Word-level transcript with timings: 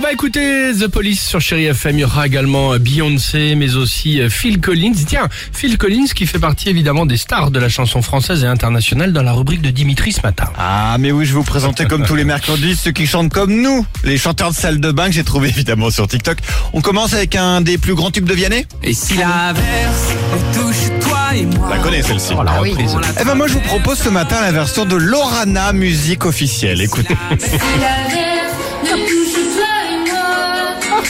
va 0.00 0.10
écouter 0.10 0.72
The 0.72 0.86
Police 0.88 1.22
sur 1.22 1.40
Chéri 1.40 1.66
FM. 1.66 1.98
Il 1.98 2.00
y 2.00 2.04
aura 2.04 2.26
également 2.26 2.72
euh, 2.72 2.78
Beyoncé, 2.78 3.54
mais 3.56 3.74
aussi 3.76 4.20
euh, 4.22 4.30
Phil 4.30 4.58
Collins. 4.58 4.94
Tiens, 5.06 5.28
Phil 5.52 5.76
Collins 5.76 6.06
qui 6.14 6.26
fait 6.26 6.38
partie 6.38 6.70
évidemment 6.70 7.04
des 7.04 7.18
stars 7.18 7.50
de 7.50 7.58
la 7.60 7.68
chanson 7.68 8.00
française 8.00 8.42
et 8.42 8.46
internationale 8.46 9.12
dans 9.12 9.22
la 9.22 9.32
rubrique 9.32 9.60
de 9.60 9.68
Dimitri 9.70 10.12
ce 10.12 10.22
matin. 10.22 10.44
Ah, 10.56 10.96
mais 10.98 11.12
oui, 11.12 11.26
je 11.26 11.32
vais 11.32 11.38
vous 11.38 11.44
présenter 11.44 11.84
comme 11.84 12.06
tous 12.06 12.14
les 12.14 12.24
mercredis 12.24 12.74
ceux 12.74 12.92
qui 12.92 13.06
chantent 13.06 13.32
comme 13.32 13.54
nous, 13.60 13.84
les 14.02 14.16
chanteurs 14.16 14.50
de 14.50 14.56
salle 14.56 14.80
de 14.80 14.90
bain 14.92 15.06
que 15.06 15.12
j'ai 15.12 15.24
trouvé 15.24 15.48
évidemment 15.50 15.90
sur 15.90 16.08
TikTok. 16.08 16.38
On 16.72 16.80
commence 16.80 17.12
avec 17.12 17.36
un 17.36 17.60
des 17.60 17.76
plus 17.76 17.94
grands 17.94 18.10
tubes 18.10 18.24
de 18.24 18.34
Vianney 18.34 18.66
Et 18.82 18.94
si 18.94 19.18
la 19.18 19.52
verse 19.52 20.08
touche 20.54 21.06
toi 21.06 21.34
et 21.34 21.44
moi 21.44 21.68
La 21.70 21.78
connais 21.78 22.02
celle-ci. 22.02 22.32
Oh, 22.38 22.42
la 22.42 22.52
reprise. 22.52 22.96
Eh 23.20 23.24
ben 23.24 23.34
moi 23.34 23.46
je 23.46 23.52
vous 23.54 23.60
propose 23.60 23.98
ce 23.98 24.08
matin 24.08 24.40
la 24.40 24.52
version 24.52 24.86
de 24.86 24.96
Lorana 24.96 25.74
musique 25.74 26.24
officielle. 26.24 26.80
Écoutez. 26.80 27.14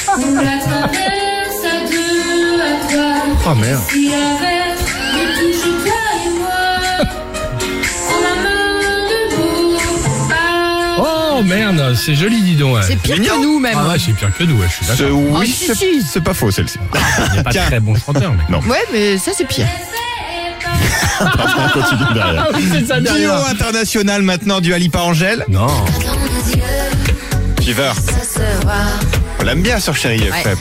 On 0.09 0.35
la 0.35 0.59
traverse 0.59 1.63
à 1.65 1.87
deux, 1.91 2.61
à 2.61 2.65
trois. 2.89 3.53
Oh 3.53 3.55
merde. 3.55 3.83
Si 3.91 4.09
toi 5.85 6.03
et 6.25 6.39
moi, 6.39 6.63
on 8.09 8.25
a. 8.25 8.29
Ah, 10.99 11.35
Oh 11.35 11.43
merde, 11.43 11.95
c'est 11.97 12.15
joli 12.15 12.43
dis 12.43 12.55
donc. 12.57 12.77
ouais. 12.77 12.83
C'est 12.87 12.97
pire 12.97 13.17
Mignon. 13.19 13.37
que 13.37 13.43
nous 13.43 13.59
même. 13.59 13.75
Ah 13.77 13.89
ouais, 13.89 13.99
c'est 13.99 14.13
pire 14.13 14.31
que 14.37 14.45
nous, 14.45 14.57
ouais, 14.59 14.67
je 14.69 14.85
suis 14.85 14.97
Ce- 14.97 15.03
oui, 15.05 15.29
Oh, 15.35 15.43
si, 15.45 15.53
c'est 15.67 15.75
si. 15.75 16.03
c'est 16.03 16.23
pas 16.23 16.35
faux 16.35 16.51
celle-ci. 16.51 16.79
Il 17.33 17.37
n'est 17.39 17.43
pas 17.43 17.51
Tiens. 17.51 17.65
très 17.67 17.81
bon 17.81 17.95
chanteur, 17.97 18.33
mais. 18.33 18.45
Non. 18.49 18.61
Ouais, 18.69 18.85
mais 18.93 19.19
ça 19.19 19.33
c'est 19.37 19.47
pire. 19.47 19.67
On 21.21 21.69
continue 21.81 22.15
derrière. 22.15 22.49
oui, 22.55 22.69
c'est 22.73 22.87
ça 22.87 23.01
Duo 23.01 23.33
international 23.51 24.23
maintenant 24.23 24.61
du 24.61 24.75
Alipa 24.75 25.01
Angèle. 25.01 25.45
Non. 25.49 25.67
Fever. 27.63 27.93
ça 27.95 28.21
se 28.25 28.63
voit. 28.63 29.22
On 29.43 29.45
l'aime 29.45 29.63
bien 29.63 29.81
sur 29.81 29.97
Chéri 29.97 30.23
FM. 30.23 30.57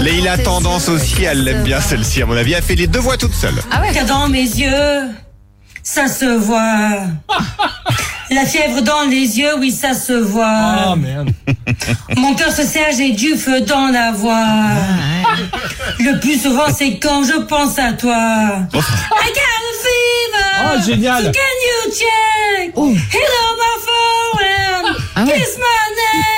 Leïla 0.00 0.36
tes 0.36 0.42
Tendance 0.42 0.90
aussi, 0.90 1.24
elle 1.24 1.44
l'aime 1.44 1.62
bien 1.62 1.80
celle-ci 1.80 2.20
à 2.20 2.26
mon 2.26 2.36
avis. 2.36 2.52
Elle 2.52 2.62
fait 2.62 2.74
les 2.74 2.86
deux 2.86 2.98
voix 2.98 3.16
toute 3.16 3.32
seule. 3.32 3.54
Ah 3.70 3.80
ouais. 3.80 4.04
Dans 4.04 4.28
mes 4.28 4.42
yeux, 4.42 5.08
ça 5.82 6.08
se 6.08 6.26
voit. 6.36 7.04
La 8.30 8.44
fièvre 8.44 8.82
dans 8.82 9.04
les 9.08 9.38
yeux, 9.38 9.56
oui, 9.58 9.72
ça 9.72 9.94
se 9.94 10.12
voit. 10.12 10.88
Oh 10.92 10.96
merde. 10.96 11.30
Mon 12.18 12.34
cœur 12.34 12.52
se 12.52 12.64
serre, 12.64 12.92
j'ai 12.94 13.12
du 13.12 13.34
feu 13.34 13.62
dans 13.62 13.86
la 13.86 14.12
voix. 14.12 14.44
Le 15.98 16.20
plus 16.20 16.38
souvent, 16.42 16.70
c'est 16.76 16.98
quand 16.98 17.24
je 17.24 17.40
pense 17.44 17.78
à 17.78 17.94
toi. 17.94 18.12
I 18.12 18.76
got 18.76 19.40
a 19.56 19.74
fever. 19.82 20.66
Oh, 20.66 20.82
génial. 20.86 21.24
So 21.24 21.32
can 21.32 21.56
you 21.64 21.92
check? 21.94 22.74
Hello, 22.76 23.44
my 23.56 23.78
phone. 23.86 24.96
Ah 25.16 25.24
ouais. 25.24 25.32
Kiss 25.32 25.56
my 25.56 25.94
neck. 25.96 26.37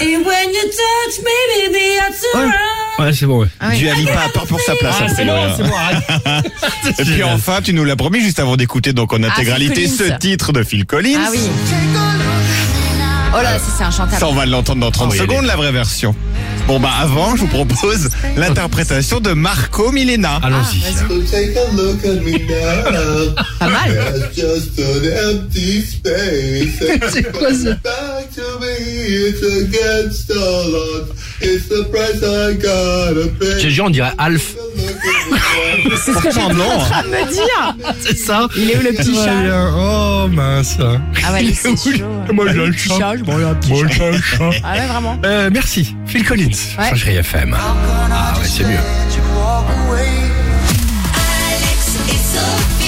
And 0.00 0.24
when 0.24 0.48
you 0.50 0.62
touch 0.70 1.18
me, 1.22 1.36
baby, 1.56 1.98
I 1.98 2.12
surround. 2.12 2.52
Ouais, 2.98 3.12
c'est 3.12 3.26
bon, 3.26 3.40
ouais. 3.40 3.48
Ah 3.58 3.68
ouais. 3.70 3.76
Du 3.78 3.88
Alipa 3.88 4.20
a 4.20 4.28
peur 4.28 4.46
pour 4.46 4.60
sa 4.60 4.74
place. 4.76 4.94
Ah, 5.00 5.06
c'est 5.14 5.24
bon, 5.24 5.34
c'est 5.56 5.62
bon, 5.64 5.74
arrête. 5.74 6.52
Et 6.98 7.04
puis 7.04 7.22
enfin, 7.22 7.60
tu 7.62 7.72
nous 7.72 7.84
l'as 7.84 7.96
promis 7.96 8.20
juste 8.20 8.38
avant 8.38 8.56
d'écouter 8.56 8.92
donc 8.92 9.12
en 9.12 9.22
intégralité 9.22 9.82
Phil 9.82 9.90
ce 9.90 10.02
Collins. 10.04 10.18
titre 10.18 10.52
de 10.52 10.62
Phil 10.62 10.84
Collins. 10.86 11.18
Ah 11.26 11.28
oui. 11.30 11.40
Oh 13.34 13.40
là, 13.42 13.56
c'est 13.58 13.82
inchantable. 13.82 14.18
Ça, 14.20 14.28
on 14.28 14.34
va 14.34 14.44
l'entendre 14.44 14.80
dans 14.82 14.90
30 14.90 15.08
Ah 15.08 15.12
oui, 15.12 15.18
secondes, 15.18 15.46
la 15.46 15.56
vraie 15.56 15.72
version. 15.72 16.14
Bon, 16.66 16.78
bah, 16.78 16.90
avant, 17.00 17.34
je 17.34 17.40
vous 17.40 17.46
propose 17.48 18.10
l'interprétation 18.36 19.20
de 19.20 19.32
Marco 19.32 19.90
Milena. 19.90 20.38
Allons-y. 20.42 20.80
So 20.92 21.22
take 21.22 21.56
a 21.56 21.72
look 21.74 22.04
at 22.04 22.20
me 22.22 22.32
now. 22.46 23.34
Pas 23.58 23.68
mal. 23.68 23.90
There's 23.90 24.34
just 24.36 24.78
an 24.78 25.30
empty 25.30 25.80
space. 25.82 27.10
C'est 27.12 27.32
quoi 27.32 27.48
ça? 27.54 27.78
Je 29.02 29.30
te 33.68 33.82
on 33.82 33.90
dirait 33.90 34.12
Alf. 34.18 34.54
C'est 36.04 36.12
ce 36.12 36.18
que 36.18 36.30
j'en 36.30 36.48
train 36.78 37.02
de 37.02 37.08
me 37.08 37.32
dire. 37.32 37.74
C'est 38.00 38.16
ça. 38.16 38.46
Il 38.56 38.70
est 38.70 38.76
où 38.76 38.82
le 38.82 38.92
petit 38.92 39.12
chat 39.14 39.32
Oh 39.76 40.28
mince. 40.28 40.76
Ah 41.24 41.32
ouais, 41.32 41.52
c'est 41.54 41.76
chaud. 41.76 42.04
Moi 42.32 42.46
j'ai 42.52 42.60
un 42.60 42.72
chat. 42.72 43.16
Moi 43.26 43.36
j'ai 43.38 43.44
un 43.44 43.54
chat. 43.88 44.10
Ah 44.64 44.74
ouais, 44.74 44.86
vraiment. 44.86 45.18
Euh, 45.24 45.50
merci. 45.52 45.96
Phil 46.06 46.24
Collins. 46.24 46.50
Ouais. 46.78 46.90
FM. 47.14 47.56
Ah 47.58 47.74
ouais, 48.38 48.46
c'est 48.46 48.62
mieux. 48.64 48.78
Alex 51.14 51.96
et 52.08 52.12
Sophie. 52.12 52.81